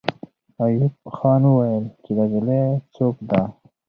[0.63, 2.61] ایوب خان وویل چې دا نجلۍ
[2.95, 3.41] څوک ده.